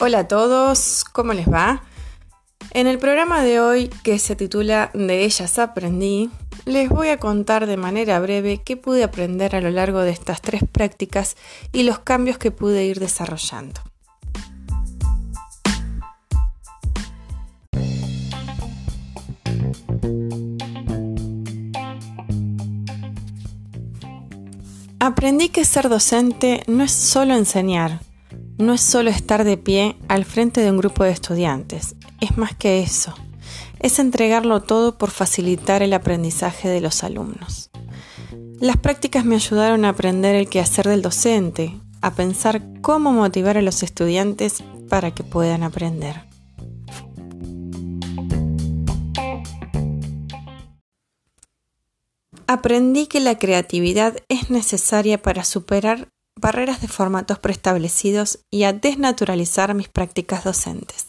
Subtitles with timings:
[0.00, 1.82] Hola a todos, ¿cómo les va?
[2.70, 6.30] En el programa de hoy, que se titula De ellas aprendí,
[6.66, 10.40] les voy a contar de manera breve qué pude aprender a lo largo de estas
[10.40, 11.36] tres prácticas
[11.72, 13.80] y los cambios que pude ir desarrollando.
[25.00, 27.98] Aprendí que ser docente no es solo enseñar,
[28.58, 32.54] no es solo estar de pie al frente de un grupo de estudiantes, es más
[32.56, 33.14] que eso,
[33.80, 37.70] es entregarlo todo por facilitar el aprendizaje de los alumnos.
[38.60, 43.62] Las prácticas me ayudaron a aprender el quehacer del docente, a pensar cómo motivar a
[43.62, 46.28] los estudiantes para que puedan aprender.
[52.48, 56.08] Aprendí que la creatividad es necesaria para superar
[56.40, 61.08] barreras de formatos preestablecidos y a desnaturalizar mis prácticas docentes.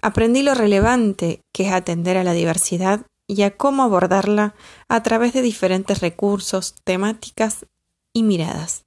[0.00, 4.54] Aprendí lo relevante que es atender a la diversidad y a cómo abordarla
[4.88, 7.66] a través de diferentes recursos, temáticas
[8.12, 8.84] y miradas.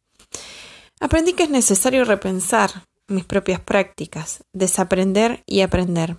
[1.00, 6.18] Aprendí que es necesario repensar mis propias prácticas, desaprender y aprender,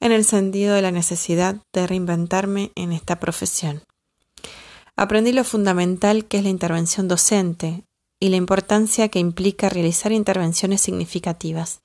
[0.00, 3.82] en el sentido de la necesidad de reinventarme en esta profesión.
[4.96, 7.84] Aprendí lo fundamental que es la intervención docente
[8.20, 11.80] y la importancia que implica realizar intervenciones significativas,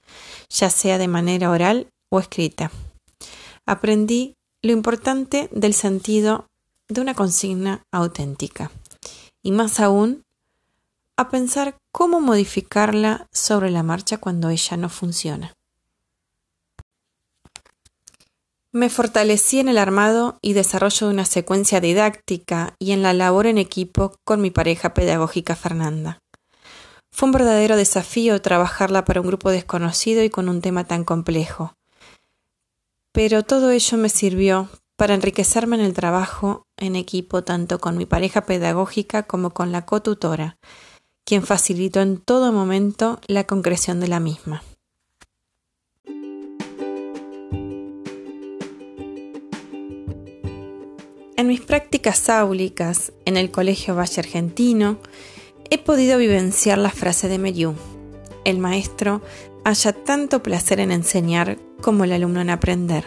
[0.49, 2.71] ya sea de manera oral o escrita.
[3.65, 6.47] Aprendí lo importante del sentido
[6.89, 8.71] de una consigna auténtica
[9.41, 10.23] y más aún
[11.17, 15.53] a pensar cómo modificarla sobre la marcha cuando ella no funciona.
[18.71, 23.45] Me fortalecí en el armado y desarrollo de una secuencia didáctica y en la labor
[23.45, 26.22] en equipo con mi pareja pedagógica Fernanda.
[27.15, 31.75] Fue un verdadero desafío trabajarla para un grupo desconocido y con un tema tan complejo.
[33.11, 38.07] Pero todo ello me sirvió para enriquecerme en el trabajo en equipo tanto con mi
[38.07, 40.57] pareja pedagógica como con la cotutora,
[41.23, 44.63] quien facilitó en todo momento la concreción de la misma.
[51.37, 54.97] En mis prácticas áulicas en el Colegio Valle Argentino,
[55.69, 57.75] he podido vivenciar la frase de Meriu.
[58.45, 59.21] El maestro
[59.63, 63.05] haya tanto placer en enseñar como el alumno en aprender.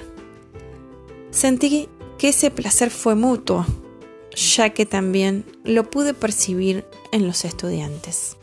[1.31, 3.67] Sentí que ese placer fue mutuo,
[4.35, 8.37] ya que también lo pude percibir en los estudiantes.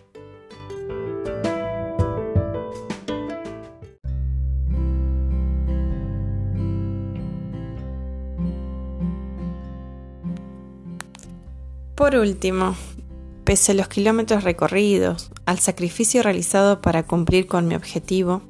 [11.95, 12.75] Por último,
[13.53, 18.41] pese a los kilómetros recorridos, al sacrificio realizado para cumplir con mi objetivo,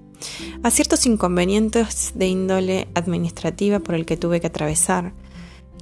[0.64, 5.12] a ciertos inconvenientes de índole administrativa por el que tuve que atravesar,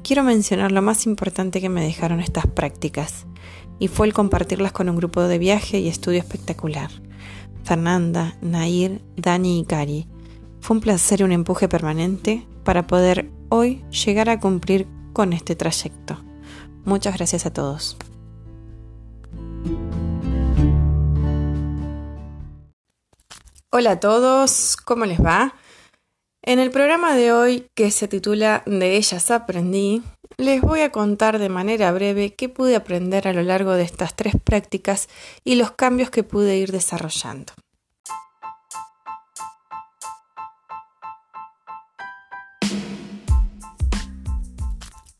[0.01, 3.27] quiero mencionar lo más importante que me dejaron estas prácticas,
[3.77, 6.89] y fue el compartirlas con un grupo de viaje y estudio espectacular.
[7.63, 10.07] Fernanda, Nair, Dani y Cari.
[10.61, 15.55] Fue un placer y un empuje permanente para poder hoy llegar a cumplir con este
[15.55, 16.17] trayecto.
[16.85, 17.97] Muchas gracias a todos.
[23.73, 25.55] Hola a todos, ¿cómo les va?
[26.41, 30.03] En el programa de hoy, que se titula De ellas aprendí,
[30.35, 34.13] les voy a contar de manera breve qué pude aprender a lo largo de estas
[34.13, 35.07] tres prácticas
[35.45, 37.53] y los cambios que pude ir desarrollando.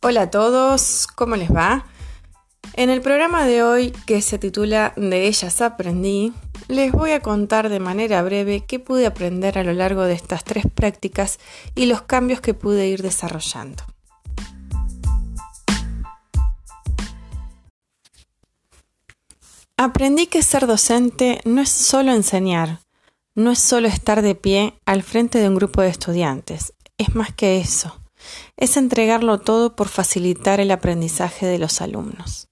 [0.02, 1.86] Hola a todos, ¿cómo les va?
[2.74, 6.34] En el programa de hoy, que se titula De ellas aprendí,
[6.72, 10.44] les voy a contar de manera breve qué pude aprender a lo largo de estas
[10.44, 11.40] tres prácticas
[11.76, 13.84] y los cambios que pude ir desarrollando.
[19.78, 22.80] Aprendí que ser docente no es solo enseñar,
[23.36, 27.34] no es solo estar de pie al frente de un grupo de estudiantes, es más
[27.34, 28.02] que eso
[28.58, 32.51] es entregarlo todo por facilitar el aprendizaje de los alumnos.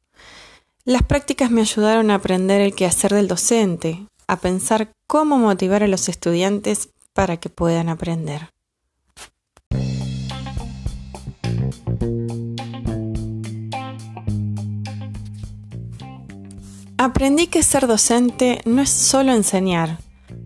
[0.89, 5.87] Las prácticas me ayudaron a aprender el quehacer del docente, a pensar cómo motivar a
[5.87, 8.49] los estudiantes para que puedan aprender.
[16.97, 19.99] Aprendí que ser docente no es solo enseñar,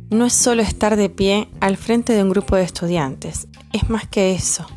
[0.09, 4.09] no es solo estar de pie al frente de un grupo de estudiantes, es más
[4.09, 4.67] que eso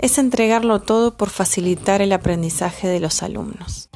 [0.00, 3.90] es entregarlo todo por facilitar el aprendizaje de los alumnos.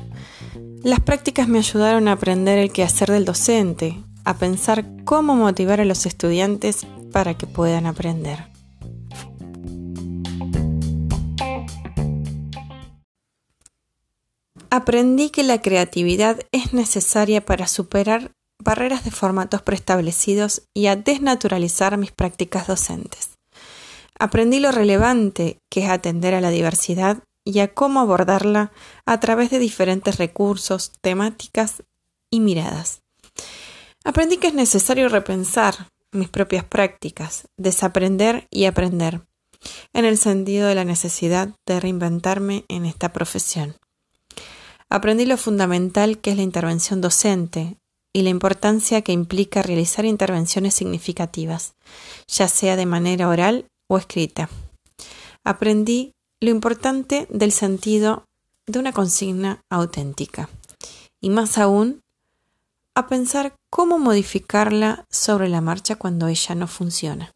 [0.84, 5.86] Las prácticas me ayudaron a aprender el quehacer del docente, a pensar cómo motivar a
[5.86, 8.50] los estudiantes para que puedan aprender.
[14.69, 18.32] Aprendí que la creatividad es necesaria para superar
[18.62, 23.31] barreras de formatos preestablecidos y a desnaturalizar mis prácticas docentes.
[24.19, 28.73] Aprendí lo relevante que es atender a la diversidad y a cómo abordarla
[29.06, 31.82] a través de diferentes recursos, temáticas
[32.31, 33.02] y miradas.
[34.05, 39.23] Aprendí que es necesario repensar mis propias prácticas, desaprender y aprender,
[39.93, 43.76] en el sentido de la necesidad de reinventarme en esta profesión.
[44.88, 47.76] Aprendí lo fundamental que es la intervención docente
[48.12, 51.75] y la importancia que implica realizar intervenciones significativas,
[52.29, 54.49] ya sea de manera oral o escrita.
[55.43, 58.25] Aprendí lo importante del sentido
[58.66, 60.48] de una consigna auténtica
[61.20, 62.02] y más aún
[62.94, 67.32] a pensar cómo modificarla sobre la marcha cuando ella no funciona.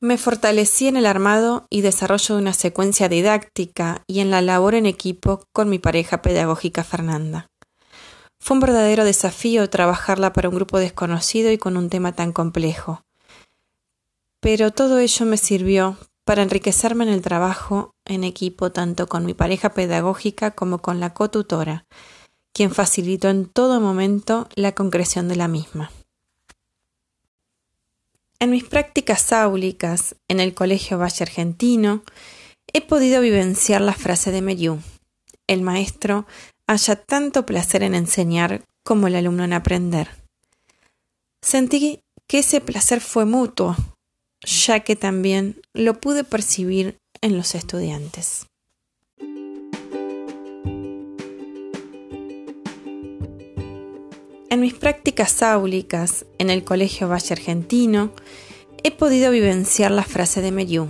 [0.00, 4.74] Me fortalecí en el armado y desarrollo de una secuencia didáctica y en la labor
[4.74, 7.48] en equipo con mi pareja pedagógica Fernanda.
[8.38, 13.03] Fue un verdadero desafío trabajarla para un grupo desconocido y con un tema tan complejo.
[14.44, 15.96] Pero todo ello me sirvió
[16.26, 21.14] para enriquecerme en el trabajo en equipo tanto con mi pareja pedagógica como con la
[21.14, 21.86] cotutora,
[22.52, 25.90] quien facilitó en todo momento la concreción de la misma.
[28.38, 32.02] En mis prácticas áulicas en el Colegio Valle Argentino
[32.70, 34.78] he podido vivenciar la frase de Meriú.
[35.46, 36.26] El maestro
[36.66, 40.10] haya tanto placer en enseñar como el alumno en aprender.
[41.40, 43.74] Sentí que ese placer fue mutuo,
[44.44, 48.46] ya que también lo pude percibir en los estudiantes.
[54.54, 58.12] En mis prácticas áulicas en el Colegio Valle Argentino
[58.84, 60.86] he podido vivenciar la frase de Meriú.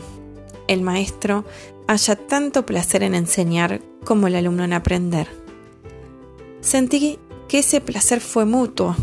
[0.68, 1.44] El maestro
[1.86, 5.28] haya tanto placer en enseñar como el alumno en aprender.
[6.60, 7.18] Sentí
[7.48, 8.96] que ese placer fue mutuo,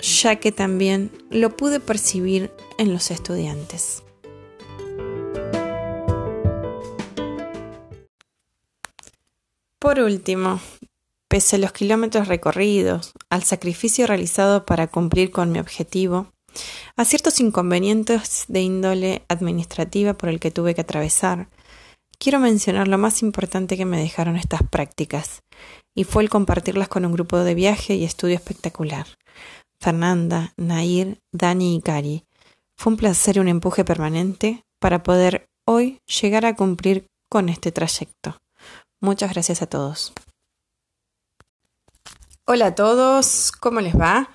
[0.00, 4.02] ya que también lo pude percibir en los estudiantes.
[9.78, 10.60] Por último,
[11.30, 16.32] Pese a los kilómetros recorridos, al sacrificio realizado para cumplir con mi objetivo,
[16.96, 21.48] a ciertos inconvenientes de índole administrativa por el que tuve que atravesar,
[22.18, 25.44] quiero mencionar lo más importante que me dejaron estas prácticas,
[25.94, 29.06] y fue el compartirlas con un grupo de viaje y estudio espectacular.
[29.80, 32.24] Fernanda, Nair, Dani y Cari.
[32.80, 37.72] Fue un placer y un empuje permanente para poder hoy llegar a cumplir con este
[37.72, 38.38] trayecto.
[39.02, 40.14] Muchas gracias a todos.
[42.46, 44.30] Hola a todos, ¿cómo les va?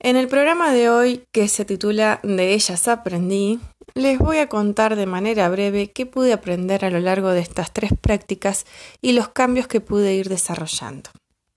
[0.00, 3.60] En el programa de hoy, que se titula De ellas aprendí,
[3.94, 7.72] les voy a contar de manera breve qué pude aprender a lo largo de estas
[7.72, 8.66] tres prácticas
[9.00, 11.10] y los cambios que pude ir desarrollando.